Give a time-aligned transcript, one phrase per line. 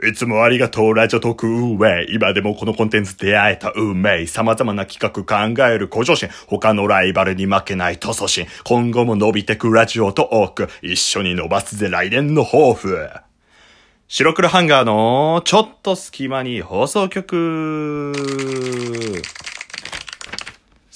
[0.00, 2.06] いつもありがとう、ラジオトーク運営。
[2.08, 4.28] 今でもこのコンテンツ出会えた運命。
[4.28, 6.28] 様々な企画考える向上心。
[6.46, 8.46] 他のライバルに負けない塗装心。
[8.62, 10.68] 今後も伸びてくラジオトーク。
[10.82, 13.08] 一緒に伸ばすぜ来年の抱負。
[14.06, 18.12] 白黒ハンガーのちょっと隙間に放送局。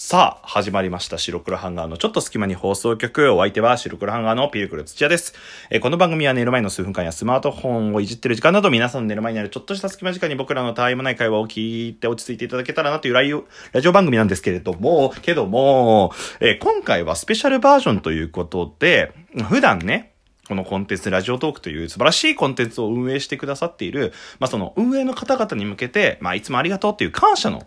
[0.05, 1.16] さあ、始まりました。
[1.16, 3.32] 白黒ハンガーのちょっと隙間に放送局。
[3.32, 5.32] お相手は白黒ハンガーのピルクル土屋です。
[5.71, 13.31] えーこの番組は寝る前の数分間やスマートフォンをいじってる時間など皆さんの寝る前にあるちょっとした隙間時間に僕らのたわいもない会話を聞いて落ち着いていただけたらなというライ
[13.71, 19.12] ラジオ番組なんですけれども、けども、えー今回はスペシャルバージョンということで、
[19.48, 20.12] 普段ね、
[20.48, 27.62] このコンテンツ、ラジオトークという素晴らしいコンテンツを運営してくださっている、まあ、その運営の方々に向けて、まあ、いつもありがとうっていう感謝の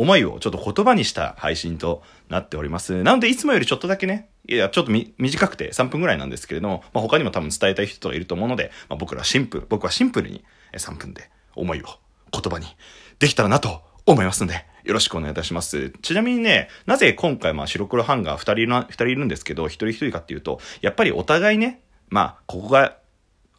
[0.00, 3.02] 思いをちょっと言葉にした配信となっております。
[3.02, 11.86] なので、いつもよりちょっとだけね、いや、ちょっと短くて3分ぐらいなんですけれども、まあ、他にも多分伝えたい人がいると思うので、まあ、僕らシンプル、僕はシンプルに3分で思いを
[12.32, 12.66] 言葉に
[13.18, 15.90] できたらなと思いますので、よろしくお願いいたします。
[16.02, 22.98] ちなみにね、なぜ今回まあ白黒ハンガー2人いるな、二人いるんですけど、一人一人かっていうと、やっぱりお互いね、まあ、ここが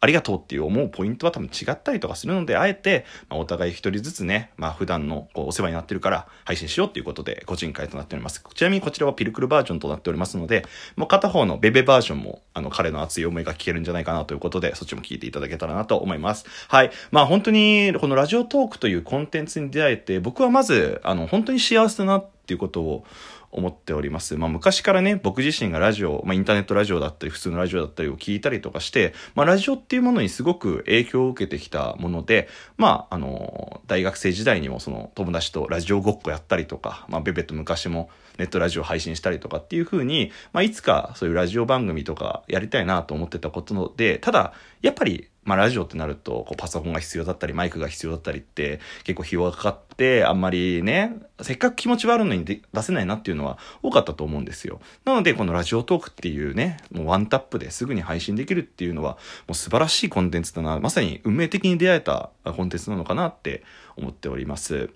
[0.00, 8.44] ありがとうっていう思うポイントは多分違ったりとかするので、あえて、まあ、お互い一人ずつね、まあ普段のこうお世話になってるから配信しようっていうことで個人会となっております。
[8.54, 10.64] ちなみにこちらはピルクルバージョンとなっておりますので、
[10.96, 16.46] もう片方のベベバージョンも、あの彼の熱い思いが聞けるんじゃないかなということで、そっちも聞いていただけたらなと思います。
[16.68, 16.90] はい。
[17.10, 23.04] まあ本当に、このラジオトークというコンテンツに出会えて、僕はまず、あの、本当に幸せだなっていうことを、
[23.50, 24.36] 思っております。
[24.36, 54.80] まあ昔からね、僕自身がラジオ、まあインターネットラジオだったり、普通のラジオだったりを聞いたりとかして、まあラジオっていうものにすごく影響を受けてきたもので、まああの、大学生時代にもその友達とラジオごっこやったりとか、まあベベと昔もネットラジオ配信したりとかっていう風に、まあいつかそういうラジオ番組とかやりたいなと思ってたことで、ただ、やっぱりまあラジオってなると、こうパソコンが必要だったり、マイクが必要だったりって、結構費用がかかって、あんまりね、せっかく気持ちはあるのに出せないなっていうのは多かったと思うんですよ。
[55.04, 59.12] なので、このラジオトークっていうね、もうワンタップですぐに配信できるっていうのは、
[59.46, 63.62] もう素晴らしいコンテンツだな、まさに運命的に出会えたコンテンツなのかなって
[63.96, 64.90] 思っております。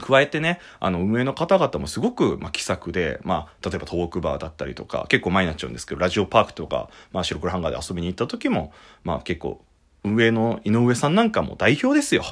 [0.00, 8.72] 加えてね、あの、運営の方々もすごく、まあ、気さくで、まあ、例えばトークバーだったりとか、結構前になっちゃうんですけど、ラジオパークとか、まあ、白黒ハンガーで遊びに行った時も、
[9.04, 9.64] まあ、結構、
[10.02, 12.24] 運営の井上さんなんかも代表ですよ。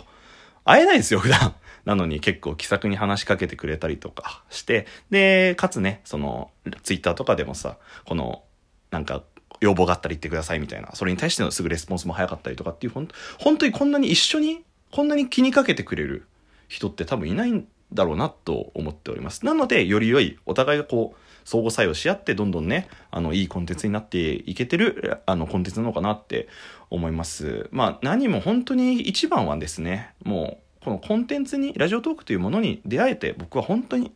[0.64, 1.54] 会えないですよ、普段。
[1.84, 6.50] なのに結構気さくに話しかけてくれたりとかして、で、かつね、その、
[6.82, 8.42] ツイッターとかでもさ、この、
[8.90, 9.22] なんか、
[9.60, 13.08] 要望があったら言ってくださいみたいな、それに対してのすぐレスポンスも早かったりとかっていう、ほん
[13.38, 16.27] 本当にこんなに一緒に、こんなに気にかけてくれる
[16.68, 19.44] 人って多分いないんだろうなと思っております。
[19.44, 26.48] なので、より良い、お互いがこう、相互作用し合って、どんどんね、あの、いいコンテンツになっていけてる、あの、コンテンツなのかなって
[26.90, 27.68] 思います。
[27.72, 34.12] まあ、何も本当に一番はですね、もう、このコンテンツに、ラジオトークというものに出会えて、僕は本当に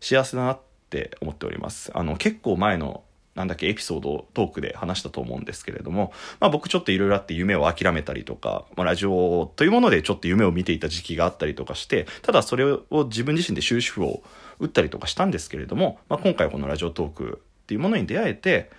[0.00, 0.60] 幸せだなっ
[0.90, 1.90] て思っております。
[1.94, 3.03] あの、結構前の、
[3.34, 14.22] なんだっけ、エピソードトークで話したと思うんですけれども、まあ僕ちょっといろいろあって夢を諦めたりとか、まあラジオというものでちょっと夢を見ていた時期があったりとかして、ただそれを自分自身で終止符を
[14.60, 18.70] 打ったりとかしたんですけれども、まあ今回このラジオトークっていうものに出会えて、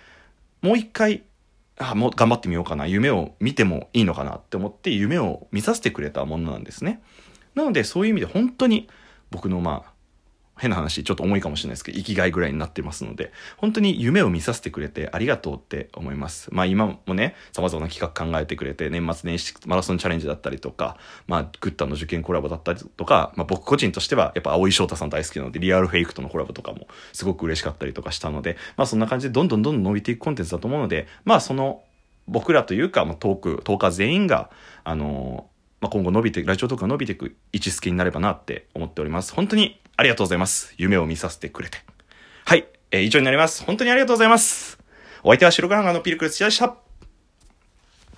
[0.62, 1.22] もう一回、
[1.78, 7.02] あもう頑張ってみようかな、夢を見てもいいのかなって思って夢を見させてくれたものなんですね。
[7.54, 8.88] なのでそういう意味で本当に
[9.30, 9.92] 僕のまあ、
[10.58, 16.48] 変な話、ちょっと重いかもしれないですけど、生きがいぐらいになってますので、本当に夢を見させてくれてありがとうって思います。
[16.52, 20.96] まあ今もね、様々な企画考えてくれて、年末年始マラソンチャレンジだったりとか、
[21.26, 31.82] まあグッタンの受験コラボだったりとか、まあ僕個人としてはやっぱ青井翔太さん大好きなので、リアルフェイクとのコラボとかもすごく嬉しかったりとかしたので、まあそんな感じでどんどんどんどん伸びていくコンテンツだと思うので、まあその
[32.28, 34.50] 僕らというか、まあ、トーク、トーカー全員が、
[34.84, 35.46] あの
[35.80, 39.32] まあ、今後伸びて、ラジオトークが伸びていく位置づけになればなって思っております。
[39.34, 40.74] 本当にありがとうございます。
[40.76, 41.78] 夢を見させてくれて。
[42.44, 42.66] はい。
[42.90, 43.64] えー以上になります。
[43.64, 44.78] 本当にありがとうございます。
[45.22, 46.85] お相手は白黒のピルクル土屋でした。